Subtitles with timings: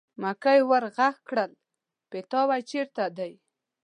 [0.21, 1.51] مکۍ ور غږ کړل:
[2.11, 3.33] پیتاوی چېرته دی.